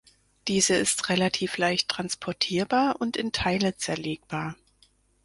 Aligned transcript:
Diese 0.47 0.73
ist 0.77 1.09
relativ 1.09 1.57
leicht 1.57 1.87
transportierbar 1.87 2.95
und 2.99 3.17
in 3.17 3.31
Teile 3.31 3.77
zerlegbar. 3.77 4.55